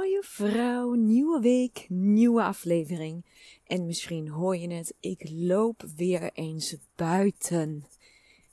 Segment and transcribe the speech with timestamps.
[0.00, 3.24] mooie vrouw, nieuwe week, nieuwe aflevering.
[3.66, 7.84] En misschien hoor je het, ik loop weer eens buiten.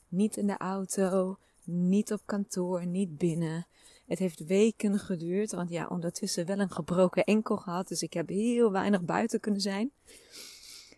[0.08, 3.68] Niet in de auto, niet op kantoor, niet binnen.
[4.08, 7.88] Het heeft weken geduurd, want ja, ondertussen wel een gebroken enkel gehad.
[7.88, 9.92] Dus ik heb heel weinig buiten kunnen zijn.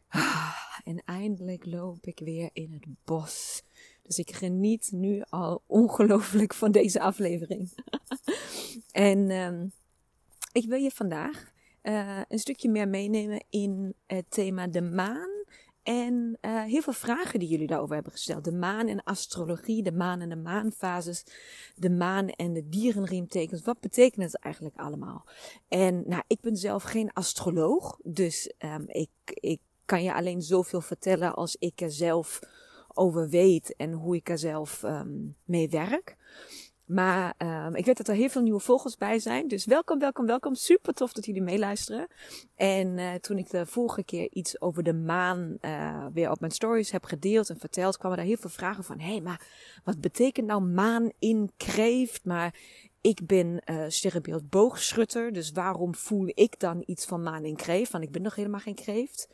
[0.07, 3.63] Ah, en eindelijk loop ik weer in het bos.
[4.01, 7.71] Dus ik geniet nu al ongelooflijk van deze aflevering.
[8.91, 9.71] en um,
[10.51, 11.51] ik wil je vandaag
[11.83, 15.37] uh, een stukje meer meenemen in het thema de maan.
[15.83, 18.43] En uh, heel veel vragen die jullie daarover hebben gesteld.
[18.43, 21.25] De maan en astrologie, de maan en de maanfases,
[21.75, 23.61] de maan en de dierenriemtekens.
[23.61, 25.25] Wat betekent het eigenlijk allemaal?
[25.67, 30.81] En nou, ik ben zelf geen astroloog, dus um, ik, ik kan je alleen zoveel
[30.81, 32.39] vertellen als ik er zelf
[32.87, 36.17] over weet en hoe ik er zelf um, mee werk.
[36.89, 39.47] Maar um, ik weet dat er heel veel nieuwe volgers bij zijn.
[39.47, 40.55] Dus welkom, welkom, welkom.
[40.55, 42.07] Super tof dat jullie meeluisteren.
[42.55, 46.51] En uh, toen ik de vorige keer iets over de maan uh, weer op mijn
[46.51, 48.99] stories heb gedeeld en verteld, kwamen daar heel veel vragen van.
[48.99, 49.47] Hé, hey, maar
[49.83, 52.25] wat betekent nou maan in kreeft?
[52.25, 52.55] Maar
[53.01, 57.91] ik ben uh, sterrenbeeld boogschutter, dus waarom voel ik dan iets van maan in kreeft?
[57.91, 59.27] Want ik ben nog helemaal geen kreeft.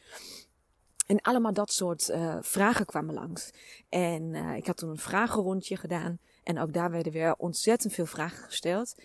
[1.07, 3.51] En allemaal dat soort uh, vragen kwamen langs.
[3.89, 6.19] En uh, ik had toen een vragenrondje gedaan.
[6.45, 8.95] En ook daar werden weer ontzettend veel vragen gesteld.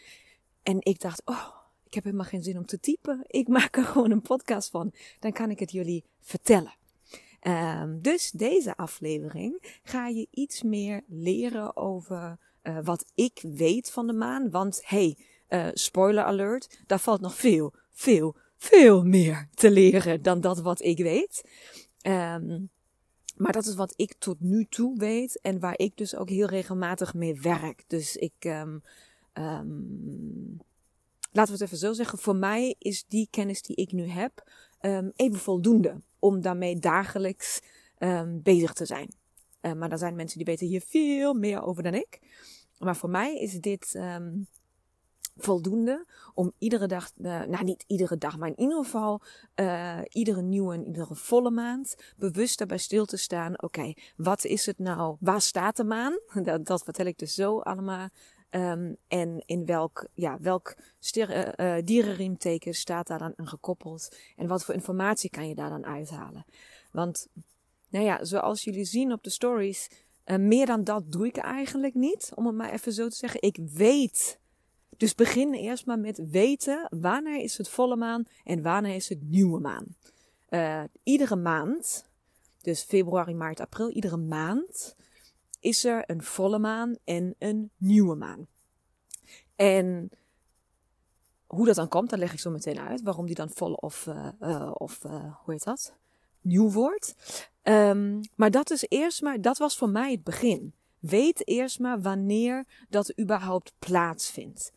[0.62, 1.47] En ik dacht, oh,
[1.84, 3.25] ik heb helemaal geen zin om te typen.
[3.27, 4.93] Ik maak er gewoon een podcast van.
[5.19, 6.75] Dan kan ik het jullie vertellen.
[7.43, 14.06] Um, dus deze aflevering ga je iets meer leren over uh, wat ik weet van
[14.06, 14.50] de maan.
[14.50, 15.17] Want hey,
[15.49, 20.83] uh, spoiler alert, daar valt nog veel, veel, veel meer te leren dan dat wat
[20.83, 21.45] ik weet.
[22.03, 22.71] Um,
[23.41, 26.47] maar dat is wat ik tot nu toe weet en waar ik dus ook heel
[26.47, 27.84] regelmatig mee werk.
[27.87, 28.83] Dus ik, um,
[29.34, 30.61] um,
[31.33, 34.50] laten we het even zo zeggen, voor mij is die kennis die ik nu heb
[34.81, 37.61] um, even voldoende om daarmee dagelijks
[38.29, 39.15] bezig te zijn.
[39.62, 42.19] Uh, maar er zijn mensen die weten hier veel meer over dan ik.
[42.79, 44.00] Maar voor mij is dit
[45.43, 49.21] voldoende om iedere dag, uh, nou niet iedere dag, maar in ieder geval
[49.55, 53.62] uh, iedere nieuwe en iedere volle maand bewust daarbij stil te staan.
[53.62, 55.17] Oké, wat is het nou?
[55.21, 56.19] Waar staat de maan?
[56.43, 58.09] Dat, dat vertel ik dus zo allemaal.
[58.50, 64.17] Um, en in welk, ja, welk ster, uh, dierenriemteken staat daar dan aan gekoppeld?
[64.37, 66.45] En wat voor informatie kan je daar dan uithalen?
[66.93, 67.29] Want,
[67.89, 69.91] nou ja, zoals jullie zien op de stories,
[70.25, 72.33] uh, meer dan dat doe ik eigenlijk niet.
[72.34, 73.43] Om het maar even zo te zeggen.
[73.43, 74.40] Ik weet
[75.00, 79.22] dus begin eerst maar met weten wanneer is het volle maan en wanneer is het
[79.22, 79.87] nieuwe maan.
[80.50, 82.05] Uh, iedere maand,
[82.62, 84.97] dus februari, maart, april, iedere maand
[85.61, 88.47] is er een volle maan en een nieuwe maan.
[89.56, 90.11] En
[91.47, 93.03] hoe dat dan komt, dan leg ik zo meteen uit.
[93.03, 95.94] Waarom die dan vol of, uh, uh, of hoe heet dat?
[96.41, 97.15] Nieuw wordt.
[97.62, 100.75] Um, maar dat is eerst maar, dat was voor mij het begin.
[101.00, 104.72] Weet eerst maar wanneer dat überhaupt plaatsvindt.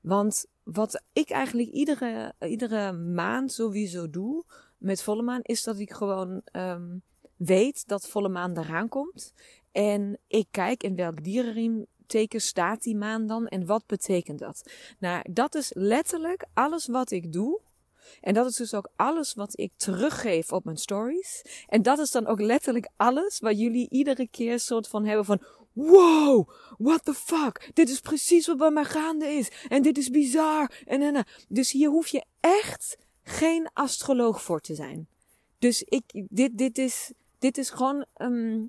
[0.00, 4.44] Want wat ik eigenlijk iedere, iedere maand sowieso doe
[4.78, 7.02] met volle maan, is dat ik gewoon um,
[7.36, 9.32] weet dat volle maan eraan komt.
[9.72, 14.70] En ik kijk in welk dierenriem teken staat die maan dan en wat betekent dat?
[14.98, 17.60] Nou, dat is letterlijk alles wat ik doe.
[18.20, 21.64] En dat is dus ook alles wat ik teruggeef op mijn stories.
[21.68, 25.42] En dat is dan ook letterlijk alles wat jullie iedere keer soort van hebben van
[25.74, 26.48] wow,
[26.78, 29.50] what the fuck, dit is precies wat bij mij gaande is.
[29.68, 30.70] En dit is bizar.
[30.86, 31.24] En, en, en.
[31.48, 35.08] Dus hier hoef je echt geen astroloog voor te zijn.
[35.58, 38.68] Dus ik, dit, dit is, dit is gewoon, um,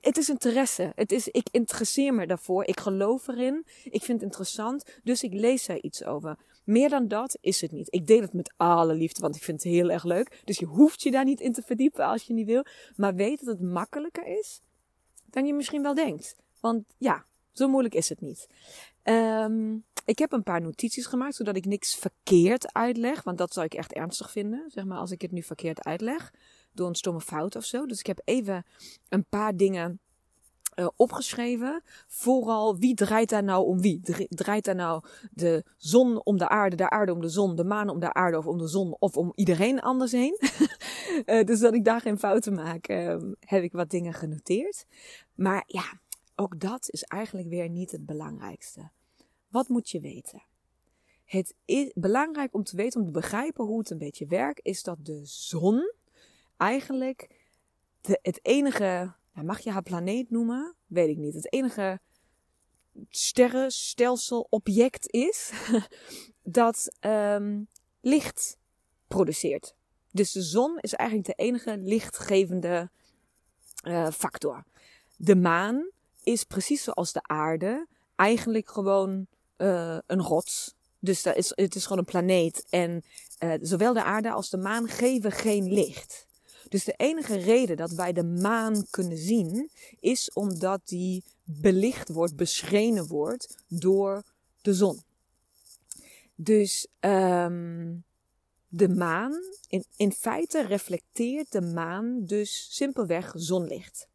[0.00, 0.92] het is interesse.
[0.94, 2.64] Het is, ik interesseer me daarvoor.
[2.64, 3.66] Ik geloof erin.
[3.84, 4.84] Ik vind het interessant.
[5.02, 6.36] Dus ik lees er iets over.
[6.64, 7.86] Meer dan dat is het niet.
[7.90, 10.40] Ik deel het met alle liefde, want ik vind het heel erg leuk.
[10.44, 12.64] Dus je hoeft je daar niet in te verdiepen als je niet wil.
[12.96, 14.60] Maar weet dat het makkelijker is
[15.34, 16.36] dan je misschien wel denkt.
[16.60, 18.48] Want ja, zo moeilijk is het niet.
[19.02, 23.22] Ehm, ik heb een paar notities gemaakt, zodat ik niks verkeerd uitleg.
[23.22, 26.32] Want dat zou ik echt ernstig vinden, zeg maar, als ik het nu verkeerd uitleg.
[26.72, 27.86] Door een stomme fout of zo.
[27.86, 28.64] Dus ik heb even
[29.08, 30.00] een paar dingen
[30.76, 31.82] uh, opgeschreven.
[32.06, 34.00] Vooral wie draait daar nou om wie?
[34.28, 37.88] Draait daar nou de zon om de aarde, de aarde om de zon, de maan
[37.88, 40.38] om de aarde of om de zon of om iedereen anders heen?
[41.26, 44.86] uh, dus dat ik daar geen fouten maak, uh, heb ik wat dingen genoteerd.
[45.34, 46.00] Maar ja,
[46.36, 48.90] ook dat is eigenlijk weer niet het belangrijkste.
[49.48, 50.42] Wat moet je weten?
[51.24, 54.82] Het is belangrijk om te weten, om te begrijpen hoe het een beetje werkt, is
[54.82, 55.92] dat de zon
[56.56, 57.28] eigenlijk
[58.00, 60.74] de, het enige mag je haar planeet noemen?
[60.86, 61.34] Weet ik niet.
[61.34, 62.00] Het enige
[63.08, 65.52] sterrenstelsel object is
[66.42, 67.68] dat um,
[68.00, 68.56] licht
[69.08, 69.74] produceert.
[70.10, 72.90] Dus de zon is eigenlijk de enige lichtgevende
[73.86, 74.64] uh, factor.
[75.16, 75.90] De maan
[76.22, 77.86] is precies zoals de aarde
[78.16, 79.26] eigenlijk gewoon
[79.56, 80.74] uh, een rots.
[80.98, 82.66] Dus dat is, het is gewoon een planeet.
[82.70, 83.04] En
[83.38, 86.26] uh, zowel de aarde als de maan geven geen licht.
[86.68, 89.70] Dus de enige reden dat wij de maan kunnen zien,
[90.00, 94.22] is omdat die belicht wordt, beschenen wordt door
[94.62, 95.02] de zon.
[96.34, 98.04] Dus um,
[98.68, 99.32] de maan,
[99.68, 104.08] in, in feite reflecteert de maan dus simpelweg zonlicht.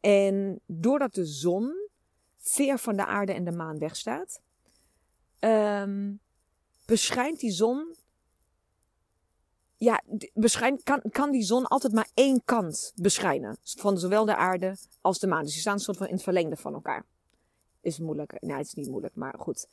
[0.00, 1.88] En doordat de zon
[2.38, 4.40] ver van de aarde en de maan wegstaat,
[5.40, 6.20] um,
[6.86, 7.96] beschijnt die zon
[9.84, 10.00] ja,
[10.82, 13.56] kan, kan die zon altijd maar één kant beschijnen.
[13.62, 15.42] Van zowel de aarde als de maan.
[15.42, 17.04] Dus die staan soort van in het verlengde van elkaar.
[17.80, 18.36] Is moeilijk.
[18.40, 19.66] Nee, het is niet moeilijk, maar goed.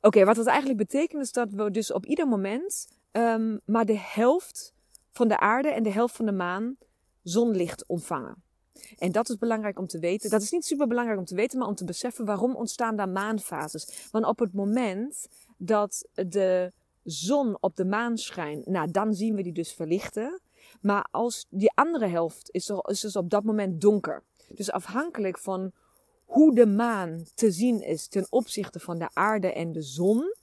[0.00, 3.98] Oké, wat dat eigenlijk betekent is dat we dus op ieder moment um, maar de
[3.98, 4.72] helft
[5.12, 6.76] van de aarde en de helft van de maan
[7.22, 8.42] zonlicht ontvangen.
[8.98, 10.30] En dat is belangrijk om te weten.
[10.30, 13.08] Dat is niet super belangrijk om te weten, maar om te beseffen waarom ontstaan daar
[13.08, 14.08] maanfases.
[14.10, 16.72] Want op het moment dat de
[17.04, 20.40] zon op de maan schijnt, nou, dan zien we die dus verlichten.
[20.80, 24.22] Maar als die andere helft is, er, is dus op dat moment donker.
[24.48, 25.72] Dus afhankelijk van
[26.24, 30.34] hoe de maan te zien is ten opzichte van de aarde en de zon,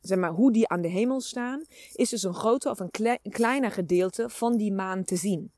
[0.00, 3.70] zeg maar hoe die aan de hemel staan, is dus een groter of een, kleiner
[3.70, 5.52] gedeelte van die maan te zien.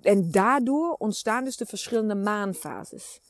[0.00, 3.20] En daardoor ontstaan dus de verschillende maanfases.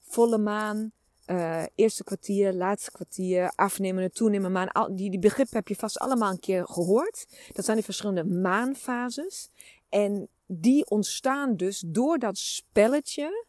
[0.00, 0.92] Volle maan,
[1.30, 4.94] uh, eerste kwartier, laatste kwartier, afnemende, toenemende maan.
[4.94, 7.26] Die, die begrippen heb je vast allemaal een keer gehoord.
[7.52, 9.50] Dat zijn de verschillende maanfases.
[9.88, 13.46] En die ontstaan dus door dat spelletje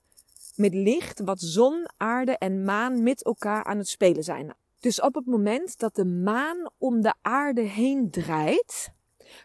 [0.55, 4.53] met licht wat zon, aarde en maan met elkaar aan het spelen zijn.
[4.79, 8.91] Dus op het moment dat de maan om de aarde heen draait,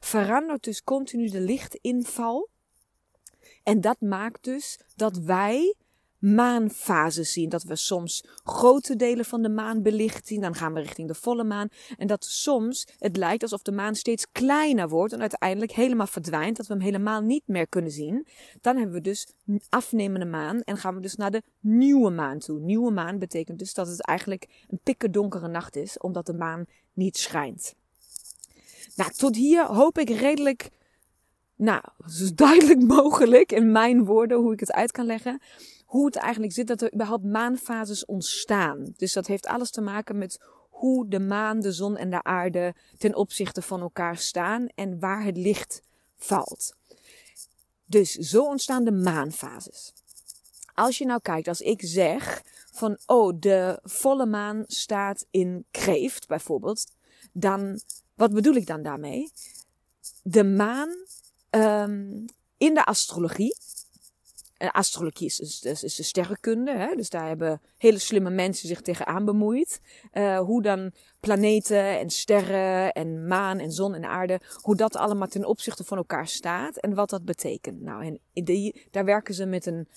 [0.01, 2.49] verandert dus continu de lichtinval.
[3.63, 5.75] En dat maakt dus dat wij
[6.25, 7.49] maanfases zien.
[7.49, 10.41] Dat we soms grote delen van de maan belicht zien.
[10.41, 11.69] Dan gaan we richting de volle maan.
[11.97, 16.57] En dat soms het lijkt alsof de maan steeds kleiner wordt en uiteindelijk helemaal verdwijnt.
[16.57, 18.27] Dat we hem helemaal niet meer kunnen zien.
[18.61, 19.27] Dan hebben we dus
[19.69, 22.61] afnemende maan en gaan we dus naar de nieuwe maan toe.
[22.61, 26.67] Nieuwe maan betekent dus dat het eigenlijk een pikke donkere nacht is, omdat de maan
[26.93, 27.75] niet schijnt.
[28.97, 30.71] Nou, tot hier hoop ik redelijk
[31.57, 35.41] nou, zo duidelijk mogelijk in mijn woorden hoe ik het uit kan leggen
[35.95, 38.95] hoe het eigenlijk zit dat er überhaupt maanfases ontstaan.
[38.97, 40.41] Dus dat heeft alles te maken met
[40.71, 45.25] hoe de maan, de zon en de aarde ten opzichte van elkaar staan en waar
[45.25, 45.83] het licht
[46.17, 46.77] valt.
[47.85, 49.93] Dus zo ontstaan de maanfases.
[50.75, 52.43] Als je nou kijkt, als ik zeg
[52.73, 56.87] van, oh, de volle maan staat in kreeft bijvoorbeeld,
[57.33, 57.81] dan,
[58.15, 59.31] wat bedoel ik dan daarmee?
[60.23, 60.91] De maan
[61.51, 62.25] um,
[62.57, 63.57] in de astrologie
[64.57, 66.77] astrologie is, is, is, de sterrenkunde.
[66.77, 66.95] Hè?
[66.95, 69.81] Dus daar hebben hele slimme mensen zich tegenaan bemoeid.
[70.13, 75.29] Uh, hoe dan planeten en sterren en maan en zon en aarde, hoe dat allemaal
[75.29, 77.81] ten opzichte van elkaar staat en wat dat betekent.
[77.81, 78.21] Nou, en
[78.91, 79.89] daar werken ze met een,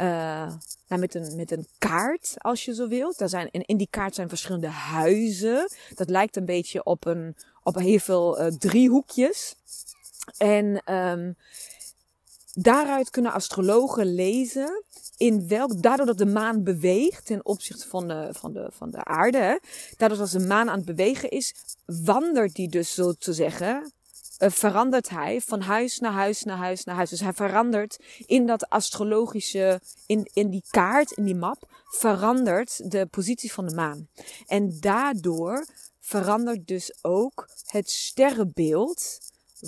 [0.00, 0.52] uh,
[0.88, 3.18] nou, met een, met een kaart, als je zo wilt.
[3.18, 5.70] Daar zijn, en in die kaart zijn verschillende huizen.
[5.94, 9.54] Dat lijkt een beetje op een, op heel veel uh, driehoekjes.
[10.36, 11.36] En um,
[12.58, 14.84] Daaruit kunnen astrologen lezen
[15.16, 19.04] in welk, daardoor dat de maan beweegt ten opzichte van de, van de, van de
[19.04, 19.60] aarde,
[19.96, 23.92] daardoor dat de maan aan het bewegen is, wandert die dus zo te zeggen,
[24.38, 27.10] uh, verandert hij van huis naar huis naar huis naar huis.
[27.10, 33.06] Dus hij verandert in dat astrologische, in, in die kaart, in die map, verandert de
[33.06, 34.08] positie van de maan.
[34.46, 35.66] En daardoor
[36.00, 39.18] verandert dus ook het sterrenbeeld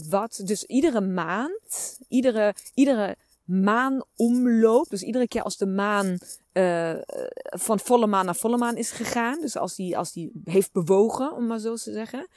[0.08, 4.88] wat dus iedere maand, iedere, iedere maanomloop.
[4.88, 6.18] Dus iedere keer als de maan
[6.52, 6.94] uh,
[7.42, 9.40] van volle maan naar volle maan is gegaan.
[9.40, 12.28] Dus als die, als die heeft bewogen, om maar zo te zeggen.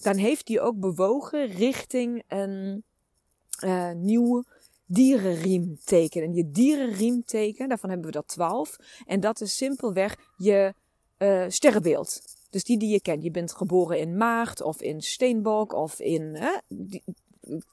[0.00, 2.84] Dan heeft die ook bewogen richting een
[3.64, 4.44] uh, nieuw
[4.86, 6.22] dierenriemteken.
[6.22, 8.76] En je dierenriemteken, daarvan hebben we dat 12.
[9.06, 10.74] En dat is simpelweg je
[11.18, 12.35] uh, sterrenbeeld.
[12.56, 13.22] Dus die die je kent.
[13.22, 17.02] Je bent geboren in maagd of in steenbok of in die,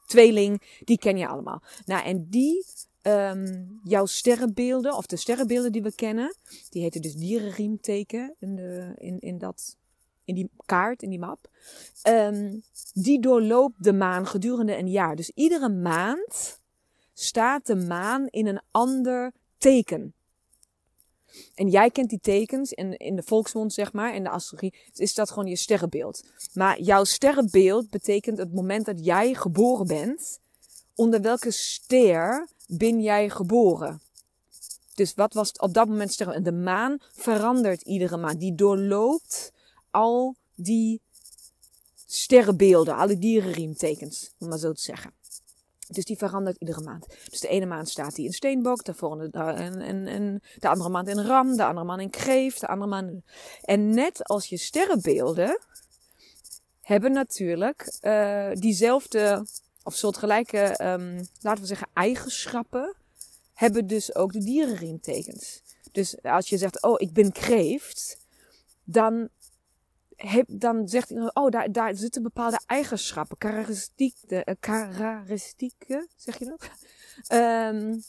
[0.07, 0.61] tweeling.
[0.83, 1.61] Die ken je allemaal.
[1.85, 2.65] Nou, en die
[3.01, 6.35] um, jouw sterrenbeelden, of de sterrenbeelden die we kennen,
[6.69, 9.77] die heten dus dierenriemteken in, de, in, in, dat,
[10.25, 11.49] in die kaart, in die map.
[12.07, 12.63] Um,
[12.93, 15.15] die doorloopt de maan gedurende een jaar.
[15.15, 16.59] Dus iedere maand
[17.13, 20.13] staat de maan in een ander teken.
[21.55, 25.13] En jij kent die tekens in, in de volksmond, zeg maar, in de astrologie, is
[25.13, 26.23] dat gewoon je sterrenbeeld.
[26.53, 30.39] Maar jouw sterrenbeeld betekent het moment dat jij geboren bent,
[30.95, 34.01] onder welke ster ben jij geboren?
[34.93, 36.43] Dus wat was op dat moment sterren?
[36.43, 38.39] De maan verandert iedere maand.
[38.39, 39.51] Die doorloopt
[39.91, 41.01] al die
[42.05, 45.13] sterrenbeelden, alle dierenriemtekens, om maar zo te zeggen.
[45.95, 47.07] Dus die verandert iedere maand.
[47.29, 50.89] Dus de ene maand staat hij in Steenbok, de volgende en, en, en de andere
[50.89, 53.21] maand in Ram, de andere maand in Kreeft, de andere maand.
[53.61, 55.59] En net als je sterrenbeelden
[56.81, 59.45] hebben natuurlijk uh, diezelfde
[59.83, 62.95] of soortgelijke, um, laten we zeggen, eigenschappen,
[63.53, 65.61] hebben dus ook de dierenriemtekens.
[65.91, 68.17] Dus als je zegt, oh, ik ben kreeft,
[68.83, 69.29] dan,
[70.25, 76.45] heb, dan zegt iedereen, oh, daar, daar zitten bepaalde eigenschappen, karakteristieken, uh, karakteristieken zeg je
[76.45, 76.69] dat?
[77.39, 78.01] Um,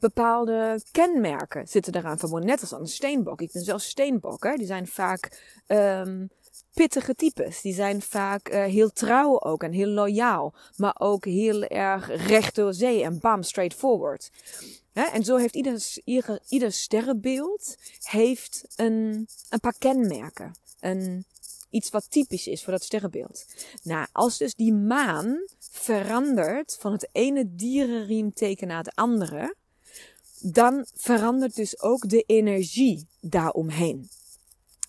[0.00, 2.48] bepaalde kenmerken zitten eraan verbonden.
[2.48, 3.40] Net als aan een steenbok.
[3.40, 4.42] Ik ben zelf steenbok.
[4.44, 4.54] Hè?
[4.54, 6.30] Die zijn vaak um,
[6.74, 7.60] pittige types.
[7.60, 10.54] Die zijn vaak uh, heel trouw ook en heel loyaal.
[10.76, 14.30] Maar ook heel erg recht door zee en bam, straightforward.
[14.92, 20.52] en zo heeft ieder, ieder, ieder sterrenbeeld heeft een, een paar kenmerken.
[20.80, 21.24] Een,
[21.70, 23.46] iets wat typisch is voor dat sterrenbeeld.
[23.82, 29.54] Nou, als dus die maan verandert van het ene dierenriemteken naar het andere,
[30.40, 34.08] dan verandert dus ook de energie daaromheen.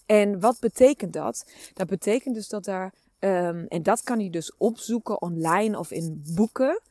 [0.06, 1.46] En wat betekent dat?
[1.74, 6.24] Dat betekent dus dat daar, um, en dat kan je dus opzoeken online of in
[6.36, 6.82] boeken,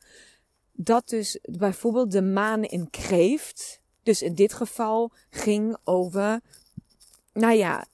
[0.71, 6.41] dat dus bijvoorbeeld de maan in kreeft, dus in dit geval ging over,
[7.33, 7.85] nou ja,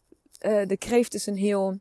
[0.48, 1.80] uh, de kreeft is een heel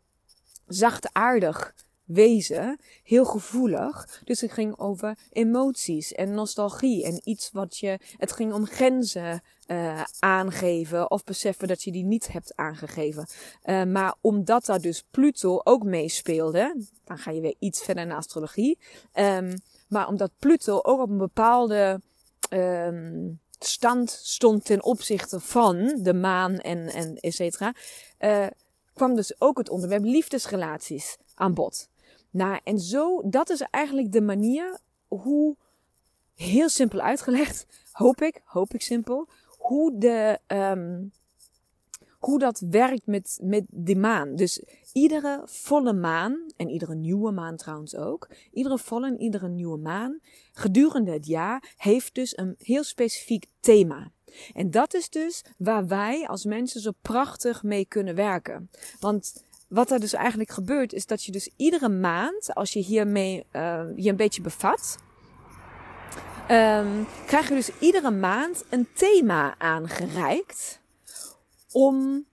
[0.67, 4.21] zachtaardig wezen, heel gevoelig.
[4.25, 9.43] Dus het ging over emoties en nostalgie en iets wat je, het ging om grenzen
[9.67, 13.27] uh, aangeven of beseffen dat je die niet hebt aangegeven.
[13.65, 18.17] Uh, maar omdat daar dus Pluto ook meespeelde, dan ga je weer iets verder naar
[18.17, 18.79] astrologie.
[19.15, 19.55] Um,
[19.89, 22.01] maar omdat Pluto ook op een bepaalde
[22.51, 27.75] um, stand stond ten opzichte van de maan en, en et cetera,
[28.19, 28.47] uh,
[28.95, 31.89] kwam dus ook het onderwerp liefdesrelaties aan bod.
[32.31, 35.57] Nou, en zo, dat is eigenlijk de manier hoe,
[36.35, 41.13] heel simpel uitgelegd, hoop ik, hoop ik simpel, hoe, de, um,
[42.27, 44.35] hoe dat werkt met, met de maan.
[44.35, 49.79] Dus iedere volle maan, en iedere nieuwe maan trouwens ook, iedere volle en iedere nieuwe
[49.79, 50.19] maan
[50.53, 54.11] gedurende het jaar heeft dus een heel specifiek thema.
[54.53, 58.71] En dat is dus waar wij als mensen zo prachtig mee kunnen werken.
[59.01, 63.47] Want wat er dus eigenlijk gebeurt, is dat je dus iedere maand, als je hiermee
[63.53, 64.97] uh, je een beetje bevat,
[66.51, 70.85] um, krijg je dus iedere maand een thema aangereikt
[71.77, 72.27] om,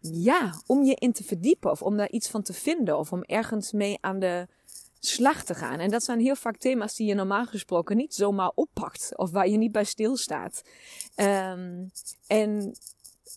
[0.00, 3.22] ja, om je in te verdiepen of om daar iets van te vinden of om
[3.22, 4.48] ergens mee aan de
[4.98, 5.78] slag te gaan.
[5.78, 9.48] En dat zijn heel vaak thema's die je normaal gesproken niet zomaar oppakt of waar
[9.48, 10.62] je niet bij stilstaat.
[11.16, 11.90] Um,
[12.26, 12.74] en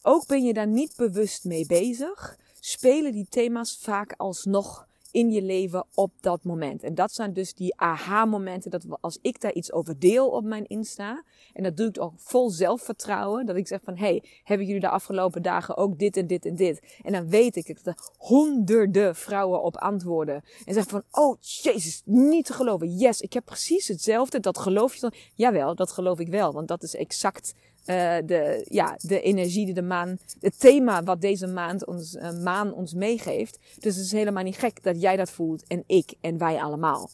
[0.01, 5.41] ook ben je daar niet bewust mee bezig, spelen die thema's vaak alsnog in je
[5.41, 6.83] leven op dat moment.
[6.83, 10.67] En dat zijn dus die aha-momenten dat als ik daar iets over deel op mijn
[10.67, 14.81] Insta, en dat doe ik ook vol zelfvertrouwen, dat ik zeg van, hey, hebben jullie
[14.81, 16.97] de afgelopen dagen ook dit en dit en dit?
[17.03, 20.43] En dan weet ik dat er honderden vrouwen op antwoorden.
[20.65, 22.97] En zeggen van, oh jezus, niet te geloven.
[22.97, 24.39] Yes, ik heb precies hetzelfde.
[24.39, 25.13] Dat geloof je dan?
[25.35, 27.53] Jawel, dat geloof ik wel, want dat is exact
[27.85, 32.31] uh, de, ja, de energie die de maan, het thema wat deze maand ons, uh,
[32.31, 33.59] maan ons meegeeft.
[33.79, 37.09] Dus het is helemaal niet gek dat jij dat voelt en ik en wij allemaal.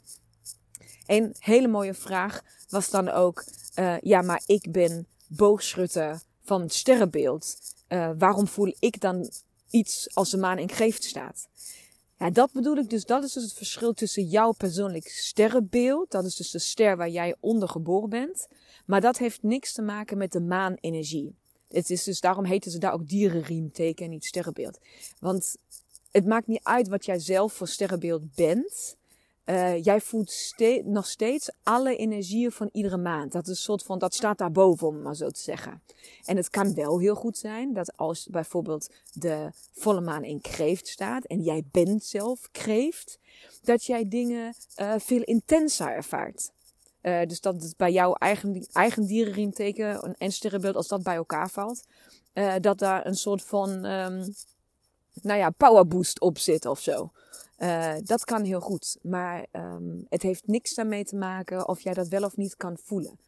[1.06, 3.44] Een hele mooie vraag was dan ook,
[3.80, 7.58] uh, ja, maar ik ben boogschutter van het sterrenbeeld.
[8.18, 9.30] waarom voel ik dan
[9.70, 11.48] iets als de maan in kreeft staat?
[12.20, 13.06] Ja, dat bedoel ik dus.
[13.06, 16.12] Dat is dus het verschil tussen jouw persoonlijk sterrenbeeld.
[16.12, 18.48] Dat is dus de ster waar jij onder geboren bent.
[18.86, 21.36] Maar dat heeft niks te maken met de maanenergie.
[21.68, 24.80] Het is dus, daarom heten ze daar ook dierenriemteken en niet sterrenbeeld.
[25.20, 25.56] Want
[26.12, 28.98] het maakt niet uit wat jij zelf voor sterrenbeeld bent.
[29.50, 30.54] Uh, jij voelt
[30.84, 33.32] nog steeds alle energieën van iedere maand.
[33.32, 35.82] Dat is een soort van, dat staat daarboven, om maar zo te zeggen.
[36.26, 40.88] En het kan wel heel goed zijn dat als bijvoorbeeld de volle maan in kreeft
[40.88, 43.20] staat en jij bent zelf kreeft,
[43.64, 46.52] dat jij dingen uh, veel intenser ervaart.
[47.02, 51.50] Uh, dus dat het bij jouw eigen, eigen dierenriemteken en sterrenbeeld, als dat bij elkaar
[51.50, 51.84] valt,
[52.62, 54.34] dat daar een soort van, um,
[55.22, 57.12] nou ja, powerboost op zit of zo.
[57.60, 61.94] Uh, dat kan heel goed, maar um, het heeft niks daarmee te maken of jij
[61.94, 63.20] dat wel of niet kan voelen.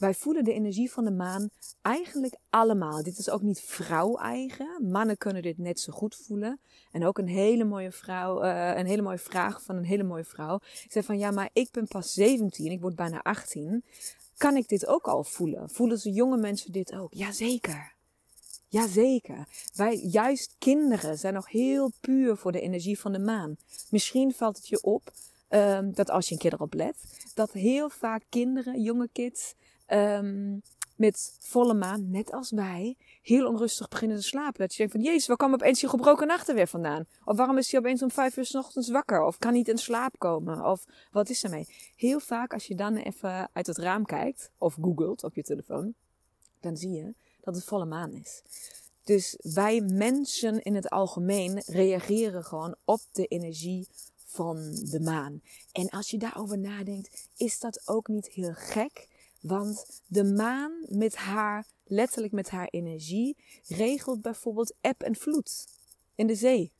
[0.00, 1.50] Wij voelen de energie van de maan
[1.82, 3.02] eigenlijk allemaal.
[3.02, 4.88] Dit is ook niet vrouw-eigen.
[4.90, 6.60] Mannen kunnen dit net zo goed voelen.
[6.92, 10.24] En ook een hele mooie vrouw, uh, een hele mooie vraag van een hele mooie
[10.24, 10.58] vrouw.
[10.62, 13.84] Ze zei van ja, maar ik ben pas 17, ik word bijna 18.
[14.36, 15.70] Kan ik dit ook al voelen?
[15.70, 17.14] Voelen ze jonge mensen dit ook?
[17.14, 17.98] Jazeker.
[18.70, 19.46] Jazeker.
[19.74, 23.56] Wij, juist kinderen zijn nog heel puur voor de energie van de maan.
[23.90, 25.10] Misschien valt het je op
[25.48, 26.96] um, dat als je een keer erop let,
[27.34, 29.54] dat heel vaak kinderen, jonge kids,
[29.88, 30.62] um,
[30.96, 34.60] met volle maan, net als wij, heel onrustig beginnen te slapen.
[34.60, 37.06] Dat je denkt van, jezus, waar kwam opeens die gebroken nachten weer vandaan?
[37.24, 39.22] Of waarom is hij opeens om vijf uur s ochtends wakker?
[39.22, 40.64] Of kan niet in slaap komen?
[40.64, 41.66] Of wat is er mee?
[41.96, 45.94] Heel vaak als je dan even uit het raam kijkt, of googelt op je telefoon,
[46.60, 48.42] dan zie je dat het volle maan is.
[49.04, 53.88] Dus wij mensen in het algemeen reageren gewoon op de energie
[54.24, 55.42] van de maan.
[55.72, 59.08] En als je daarover nadenkt, is dat ook niet heel gek.
[59.40, 65.66] Want de maan met haar, letterlijk met haar energie, regelt bijvoorbeeld eb en vloed
[66.14, 66.72] in de zee.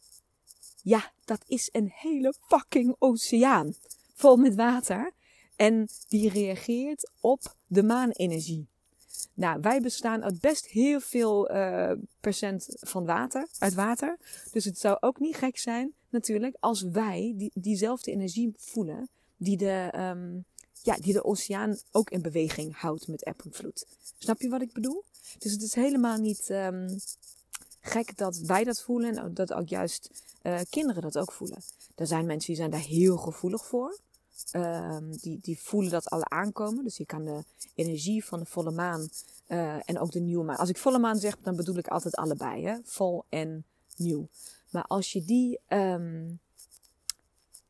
[0.83, 3.75] Ja, dat is een hele fucking oceaan.
[4.15, 5.13] Vol met water.
[5.57, 8.69] En die reageert op de maanenergie.
[9.35, 14.19] Nou, wij bestaan uit best heel veel uh, procent van water, uit water.
[14.53, 19.57] Dus het zou ook niet gek zijn, natuurlijk, als wij die, diezelfde energie voelen die
[19.57, 20.45] de, um,
[20.83, 23.87] ja, die de oceaan ook in beweging houdt met eb en vloed.
[24.19, 25.05] Snap je wat ik bedoel?
[25.39, 26.99] Dus het is helemaal niet um,
[27.81, 30.11] gek dat wij dat voelen en dat ook juist
[30.43, 31.63] uh, kinderen dat ook voelen.
[31.95, 33.99] Er zijn mensen die zijn daar heel gevoelig voor.
[34.53, 36.85] Um, die, die voelen dat alle aankomen.
[36.85, 39.09] Dus je kan de energie van de volle maan
[39.49, 40.57] uh, en ook de nieuwe maan.
[40.57, 42.65] Als ik volle maan zeg, dan bedoel ik altijd allebei.
[42.65, 42.77] Hè?
[42.85, 43.65] Vol en
[43.97, 44.29] nieuw.
[44.71, 46.41] Maar als je die, um,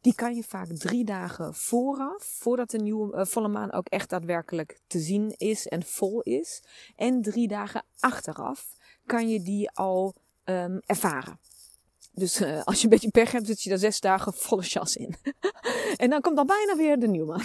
[0.01, 4.11] die kan je vaak drie dagen vooraf, voordat de nieuwe uh, volle maan ook echt
[4.11, 6.63] daadwerkelijk te zien is en vol is.
[6.97, 11.39] En drie dagen achteraf kan je die al um, ervaren.
[12.13, 14.97] Dus uh, als je een beetje pech hebt, zit je daar zes dagen volle chas
[14.97, 15.15] in.
[15.97, 17.41] en dan komt dan bijna weer de nieuwe.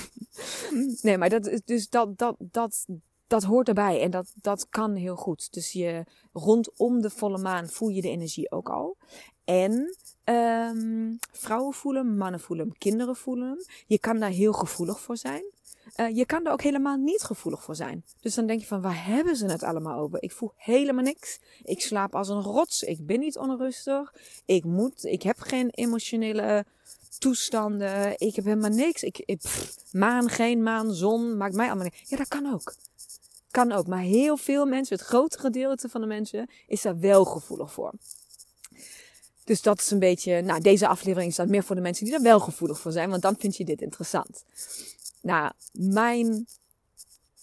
[1.01, 2.85] nee, maar dat, dus dat, dat, dat,
[3.27, 5.53] dat hoort erbij en dat, dat kan heel goed.
[5.53, 8.97] Dus je, rondom de volle maan voel je de energie ook al.
[9.43, 13.65] En um, vrouwen voelen, mannen voelen, kinderen voelen.
[13.87, 15.43] Je kan daar heel gevoelig voor zijn.
[15.99, 18.03] Uh, je kan er ook helemaal niet gevoelig voor zijn.
[18.19, 20.23] Dus dan denk je van, waar hebben ze het allemaal over?
[20.23, 21.39] Ik voel helemaal niks.
[21.63, 22.83] Ik slaap als een rots.
[22.83, 24.13] Ik ben niet onrustig.
[24.45, 26.65] Ik moet, ik heb geen emotionele
[27.19, 28.13] toestanden.
[28.17, 29.03] Ik heb helemaal niks.
[29.03, 29.37] Ik,
[29.91, 32.09] maan, geen maan, zon, maakt mij allemaal niks.
[32.09, 32.75] Ja, dat kan ook.
[33.51, 33.87] Kan ook.
[33.87, 37.93] Maar heel veel mensen, het grote gedeelte van de mensen, is daar wel gevoelig voor.
[39.43, 42.23] Dus dat is een beetje, nou, deze aflevering staat meer voor de mensen die daar
[42.23, 44.43] wel gevoelig voor zijn, want dan vind je dit interessant.
[45.25, 46.47] Nou, mijn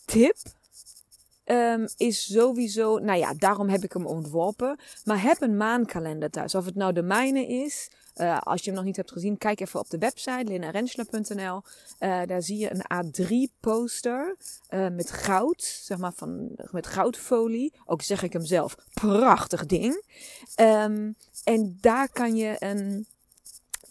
[0.05, 0.37] tip
[1.45, 4.79] um, is sowieso, nou ja, daarom heb ik hem ontworpen.
[5.05, 6.55] Maar heb een maankalender thuis.
[6.55, 7.91] Of het nou de mijne is.
[8.17, 11.63] Uh, als je hem nog niet hebt gezien, kijk even op de website linnarensler.nl.
[12.01, 14.37] Uh, daar zie je een A3 poster
[14.71, 17.73] uh, met goud, zeg maar van, met goudfolie.
[17.85, 20.05] Ook zeg ik hem zelf, prachtig ding.
[20.61, 23.07] Um, en daar kan je een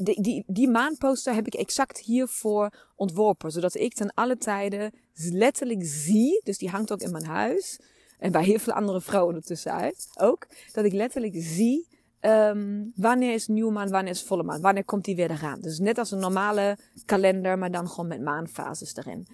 [0.04, 3.52] die, die, die maanposter heb ik exact hiervoor ontworpen.
[3.52, 6.42] Zodat ik ten alle tijden letterlijk zie.
[6.44, 7.80] Dus die hangt ook in mijn huis.
[8.20, 10.48] En bij heel veel andere vrouwen ertussenuit ook.
[10.72, 11.88] Dat ik letterlijk zie.
[12.22, 14.62] Um, wanneer is nieuwe maan, wanneer is volle maan?
[14.62, 15.60] Wanneer komt die weer eraan?
[15.60, 19.28] Dus net als een normale kalender, maar dan gewoon met maanfases erin.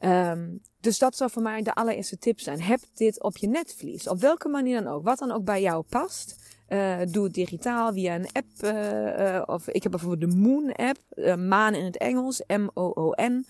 [0.00, 2.62] Um, dus dat zou voor mij de allereerste tip zijn.
[2.62, 4.08] Heb dit op je netvlies.
[4.08, 5.04] Op welke manier dan ook.
[5.04, 6.36] Wat dan ook bij jou past.
[6.68, 8.46] Uh, doe het digitaal via een app.
[8.60, 8.72] Uh,
[9.18, 10.98] uh, of ik heb bijvoorbeeld de Moon app.
[11.38, 12.42] maan in het Engels.
[12.46, 13.46] M-O-O-N.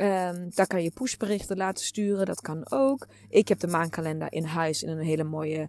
[0.00, 3.06] Um, daar kan je pushberichten laten sturen, dat kan ook.
[3.28, 5.68] Ik heb de maankalender in huis in een hele mooie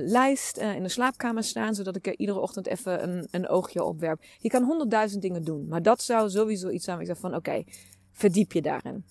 [0.00, 4.00] lijst in de slaapkamer staan, zodat ik er iedere ochtend even een, een oogje op
[4.00, 4.22] werp.
[4.38, 7.34] Je kan honderdduizend dingen doen, maar dat zou sowieso iets zijn waar ik zeg van
[7.34, 7.64] oké,
[8.12, 9.04] verdiep je daarin.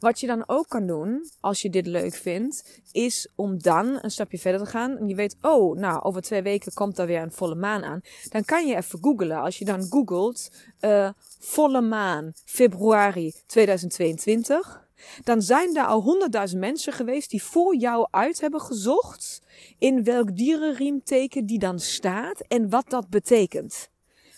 [0.00, 4.10] Wat je dan ook kan doen, als je dit leuk vindt, is om dan een
[4.10, 4.96] stapje verder te gaan.
[4.96, 8.00] En je weet, oh, nou, over twee weken komt er weer een volle maan aan.
[8.28, 9.40] Dan kan je even googlen.
[9.40, 14.82] Als je dan googelt, uh, volle maan, februari 2022.
[15.24, 19.42] Dan zijn er al honderdduizend mensen geweest die voor jou uit hebben gezocht
[19.78, 23.88] in welk dierenriemteken die dan staat en wat dat betekent.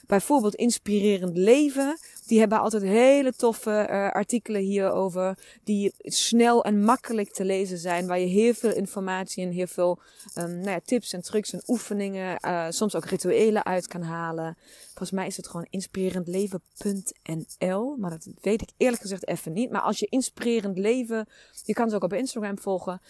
[0.07, 1.99] Bijvoorbeeld inspirerend leven.
[2.27, 5.39] Die hebben altijd hele toffe uh, artikelen hierover.
[5.65, 8.07] Die snel en makkelijk te lezen zijn.
[8.07, 10.01] Waar je heel veel informatie en heel veel
[10.39, 12.39] um, nou ja, tips en trucs en oefeningen.
[12.47, 14.57] Uh, soms ook rituelen uit kan halen.
[14.87, 17.97] Volgens mij is het gewoon inspirerendleven.nl.
[17.97, 19.71] Maar dat weet ik eerlijk gezegd even niet.
[19.71, 21.29] Maar als je inspirerend leven.
[21.65, 23.01] Je kan ze ook op Instagram volgen.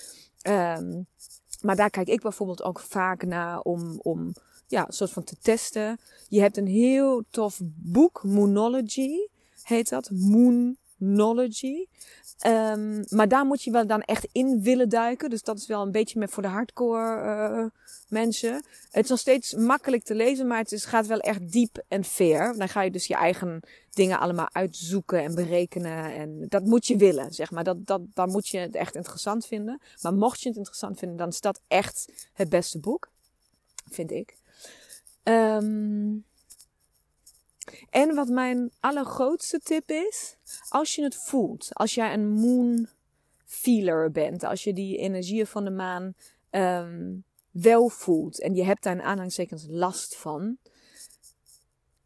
[0.49, 1.07] Um,
[1.61, 4.01] maar daar kijk ik bijvoorbeeld ook vaak naar om.
[4.03, 4.35] om
[4.67, 5.99] ja, soort van te testen.
[6.29, 9.29] Je hebt een heel tof boek, Moonology
[9.67, 10.11] heet dat.
[10.11, 11.87] Moonology.
[12.47, 15.31] Um, maar daar moet je wel dan echt in willen duiken.
[15.31, 17.65] Dus dat is wel een beetje meer voor de hardcore uh,
[18.09, 18.55] mensen.
[18.91, 22.05] Het is nog steeds makkelijk te lezen, maar het is, gaat wel echt diep en
[22.05, 22.59] fair.
[22.59, 26.15] Dan ga je dus je eigen dingen allemaal uitzoeken en berekenen.
[26.15, 27.65] En dat moet je willen, zeg maar.
[27.65, 29.81] Dat, dat, dan moet je het echt interessant vinden.
[30.03, 33.09] Maar mocht je het interessant vinden, dan is dat echt het beste boek.
[33.91, 34.37] Vind ik.
[35.29, 36.25] Um,
[37.91, 40.37] en wat mijn allergrootste tip is,
[40.69, 42.89] als je het voelt, als jij een moon
[43.45, 46.15] feeler bent, als je die energieën van de maan
[46.51, 50.59] um, wel voelt en je hebt daar een aanhangsekens last van,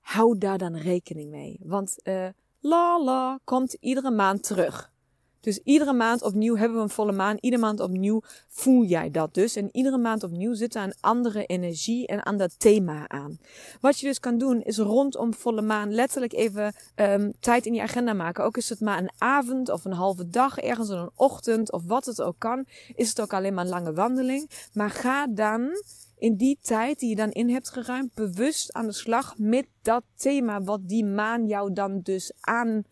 [0.00, 1.60] hou daar dan rekening mee.
[1.62, 2.28] Want uh,
[2.60, 4.92] la la komt iedere maand terug.
[5.40, 7.36] Dus iedere maand opnieuw hebben we een volle maan.
[7.40, 9.56] Iedere maand opnieuw voel jij dat dus.
[9.56, 13.38] En iedere maand opnieuw zit er een andere energie en ander thema aan.
[13.80, 17.82] Wat je dus kan doen is rondom volle maan letterlijk even um, tijd in je
[17.82, 18.44] agenda maken.
[18.44, 22.04] Ook is het maar een avond of een halve dag, ergens een ochtend of wat
[22.04, 22.64] het ook kan.
[22.94, 24.50] Is het ook alleen maar een lange wandeling.
[24.72, 25.70] Maar ga dan
[26.18, 30.02] in die tijd die je dan in hebt geruimd bewust aan de slag met dat
[30.16, 32.88] thema wat die maan jou dan dus aanbiedt.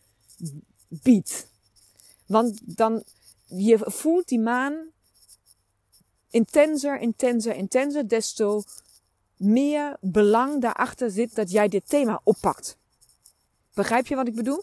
[2.29, 3.03] Want dan,
[3.45, 4.91] je voelt die maan
[6.31, 8.63] intenser, intenser, intenser, desto
[9.37, 12.77] meer belang daarachter zit dat jij dit thema oppakt.
[13.75, 14.63] Begrijp je wat ik bedoel?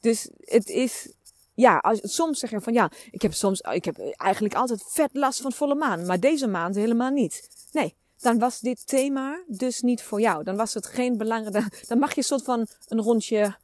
[0.00, 1.08] Dus het is,
[1.54, 5.10] ja, als, soms zeg je van ja, ik heb soms, ik heb eigenlijk altijd vet
[5.12, 7.48] last van volle maan, maar deze maand helemaal niet.
[7.72, 10.44] Nee, dan was dit thema dus niet voor jou.
[10.44, 13.56] Dan was het geen belangrijke, dan mag je een soort van een rondje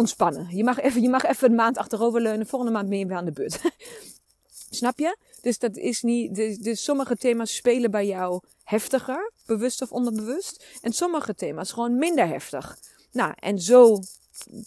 [0.00, 0.56] ontspannen.
[0.56, 2.46] Je mag even, je mag even een maand achteroverleunen.
[2.46, 3.60] Volgende maand ben je weer aan de beurt.
[4.70, 5.16] Snap je?
[5.40, 6.34] Dus dat is niet.
[6.34, 10.64] Dus, dus sommige thema's spelen bij jou heftiger, bewust of onderbewust.
[10.80, 12.78] En sommige thema's gewoon minder heftig.
[13.12, 13.98] Nou, en zo,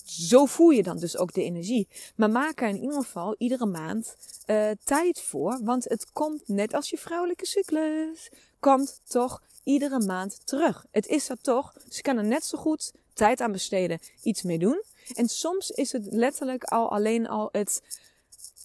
[0.06, 1.88] zo voel je dan dus ook de energie.
[2.16, 4.16] Maar maak er in ieder geval iedere maand
[4.46, 5.60] uh, tijd voor.
[5.64, 8.30] Want het komt net als je vrouwelijke cyclus.
[8.60, 10.86] Komt toch iedere maand terug.
[10.92, 11.74] Het is er toch.
[11.88, 14.84] Dus je kan er net zo goed tijd aan besteden, iets mee doen.
[15.14, 17.82] En soms is het letterlijk al alleen al het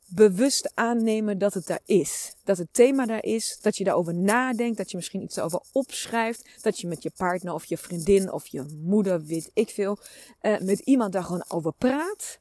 [0.08, 2.34] bewust aannemen dat het daar is.
[2.44, 6.48] Dat het thema daar is, dat je daarover nadenkt, dat je misschien iets over opschrijft,
[6.62, 9.98] dat je met je partner of je vriendin of je moeder, weet ik veel,
[10.42, 12.38] uh, met iemand daar gewoon over praat.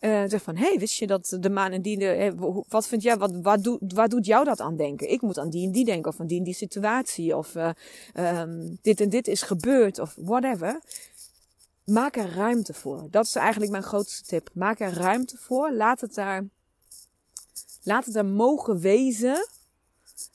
[0.00, 2.32] Uh, zeg van, hey, wist je dat de maan en die, hey,
[2.68, 5.10] wat vind jij, wat, wat, doet, wat doet jou dat aan denken?
[5.10, 7.70] Ik moet aan die en die denken, of aan die en die situatie, of uh,
[8.14, 10.80] um, dit en dit is gebeurd, of whatever.
[11.90, 13.06] Maak er ruimte voor.
[13.10, 14.50] Dat is eigenlijk mijn grootste tip.
[14.52, 15.72] Maak er ruimte voor.
[15.72, 16.44] Laat het daar,
[17.82, 19.48] laat het er mogen wezen.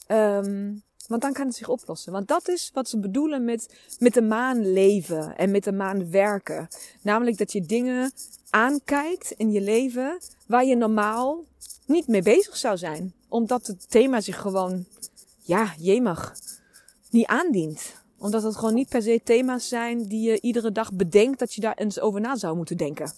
[0.07, 2.11] Um, want dan kan het zich oplossen.
[2.11, 6.11] Want dat is wat ze bedoelen met, met de maan leven en met de maan
[6.11, 6.67] werken.
[7.01, 8.11] Namelijk dat je dingen
[8.49, 11.43] aankijkt in je leven waar je normaal
[11.85, 13.13] niet mee bezig zou zijn.
[13.27, 14.85] Omdat het thema zich gewoon,
[15.41, 16.35] ja, jemig,
[17.09, 17.93] niet aandient
[18.25, 21.61] omdat het gewoon niet per se thema's zijn die je iedere dag bedenkt dat je
[21.61, 23.13] daar eens over na zou moeten denken.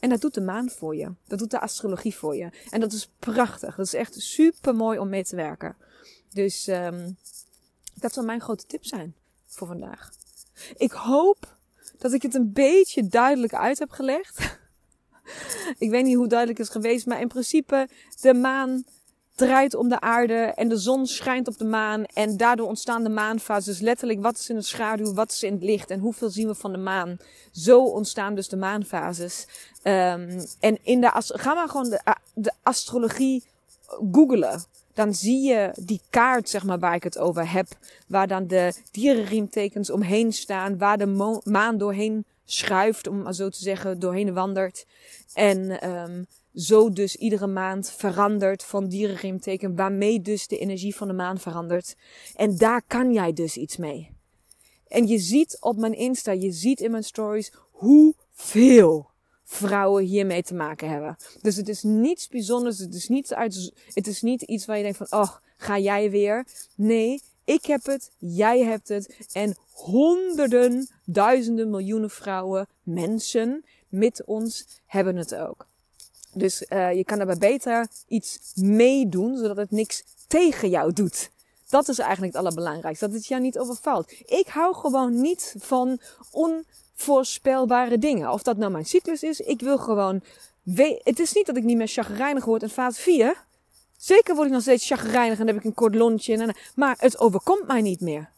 [0.00, 1.12] En dat doet de maan voor je.
[1.26, 2.50] Dat doet de astrologie voor je.
[2.70, 3.76] En dat is prachtig.
[3.76, 5.76] Dat is echt super mooi om mee te werken.
[6.32, 7.16] Dus um,
[7.94, 9.14] dat zal mijn grote tip zijn
[9.46, 10.10] voor vandaag.
[10.76, 11.56] Ik hoop
[11.98, 14.58] dat ik het een beetje duidelijk uit heb gelegd.
[15.84, 17.88] ik weet niet hoe duidelijk het is geweest, maar in principe
[18.20, 18.84] de maan
[19.34, 23.08] draait om de aarde en de zon schijnt op de maan en daardoor ontstaan de
[23.08, 23.80] maanfases.
[23.80, 26.54] Letterlijk wat is in de schaduw, wat is in het licht en hoeveel zien we
[26.54, 27.16] van de maan.
[27.52, 29.46] Zo ontstaan dus de maanfases.
[29.82, 33.44] Um, en in de, ga maar gewoon de, de astrologie
[34.12, 34.62] googelen.
[34.94, 37.66] Dan zie je die kaart, zeg maar, waar ik het over heb.
[38.06, 40.78] Waar dan de dierenriemtekens omheen staan.
[40.78, 44.86] Waar de maan doorheen schuift, om maar zo te zeggen, doorheen wandert.
[45.34, 51.14] En um, zo dus iedere maand verandert van dierenriemteken, waarmee dus de energie van de
[51.14, 51.96] maan verandert.
[52.36, 54.10] En daar kan jij dus iets mee.
[54.88, 59.10] En je ziet op mijn Insta, je ziet in mijn stories hoeveel
[59.44, 61.16] vrouwen hiermee te maken hebben.
[61.42, 64.82] Dus het is niets bijzonders, het is niet, uit, het is niet iets waar je
[64.82, 66.46] denkt van, oh, ga jij weer?
[66.74, 74.66] Nee, ik heb het, jij hebt het en honderden, duizenden, miljoenen vrouwen, mensen met ons
[74.86, 75.66] hebben het ook.
[76.34, 81.30] Dus uh, je kan daarbij beter iets meedoen, zodat het niks tegen jou doet.
[81.68, 84.12] Dat is eigenlijk het allerbelangrijkste, dat het jou niet overvalt.
[84.26, 85.98] Ik hou gewoon niet van
[86.30, 88.32] onvoorspelbare dingen.
[88.32, 90.20] Of dat nou mijn cyclus is, ik wil gewoon...
[91.02, 93.44] Het is niet dat ik niet meer chagrijnig word in fase 4.
[93.96, 96.36] Zeker word ik nog steeds chagrijnig en heb ik een kort lontje.
[96.36, 98.30] En, maar het overkomt mij niet meer.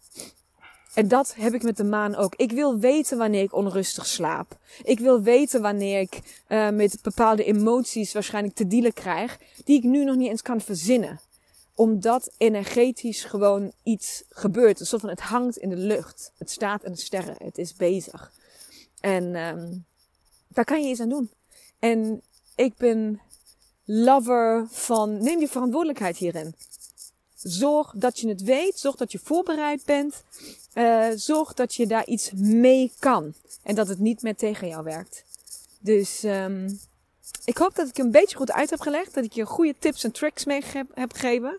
[0.97, 2.35] En dat heb ik met de maan ook.
[2.35, 4.59] Ik wil weten wanneer ik onrustig slaap.
[4.83, 9.83] Ik wil weten wanneer ik uh, met bepaalde emoties waarschijnlijk te dealen krijg, die ik
[9.83, 11.21] nu nog niet eens kan verzinnen.
[11.75, 14.81] Omdat energetisch gewoon iets gebeurt.
[14.81, 16.33] Een soort van het hangt in de lucht.
[16.39, 17.37] Het staat in de sterren.
[17.39, 18.33] Het is bezig.
[19.01, 19.85] En um,
[20.49, 21.31] daar kan je iets aan doen.
[21.79, 22.23] En
[22.55, 23.21] ik ben
[23.85, 26.55] lover van neem je verantwoordelijkheid hierin.
[27.49, 28.79] Zorg dat je het weet.
[28.79, 30.23] Zorg dat je voorbereid bent.
[30.75, 33.35] Uh, zorg dat je daar iets mee kan.
[33.63, 35.25] En dat het niet meer tegen jou werkt.
[35.79, 36.81] Dus um,
[37.45, 39.15] ik hoop dat ik een beetje goed uit heb gelegd.
[39.15, 40.63] Dat ik je goede tips en tricks mee
[40.95, 41.59] heb gegeven.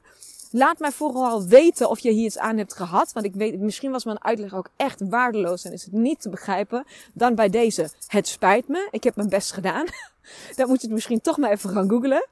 [0.51, 3.13] Laat mij vooral weten of je hier iets aan hebt gehad.
[3.13, 6.29] Want ik weet, misschien was mijn uitleg ook echt waardeloos en is het niet te
[6.29, 6.85] begrijpen.
[7.13, 8.87] Dan bij deze, het spijt me.
[8.91, 9.85] Ik heb mijn best gedaan.
[10.55, 12.27] Dan moet je het misschien toch maar even gaan googlen.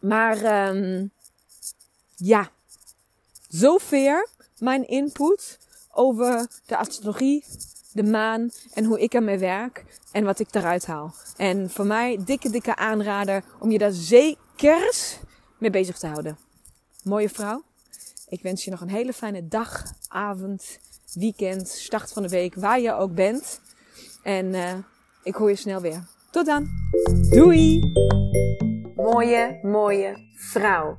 [0.00, 1.10] Maar um,
[2.18, 2.50] ja,
[3.48, 4.28] zover
[4.58, 5.58] mijn input
[5.90, 7.44] over de astrologie,
[7.92, 11.14] de maan en hoe ik ermee werk en wat ik eruit haal.
[11.36, 14.92] En voor mij dikke, dikke aanrader om je daar zeker
[15.58, 16.38] mee bezig te houden.
[17.02, 17.62] Mooie vrouw,
[18.28, 20.78] ik wens je nog een hele fijne dag, avond,
[21.14, 23.60] weekend, start van de week, waar je ook bent.
[24.22, 24.74] En uh,
[25.22, 26.06] ik hoor je snel weer.
[26.30, 26.68] Tot dan.
[27.30, 27.80] Doei!
[28.96, 30.98] Mooie, mooie vrouw.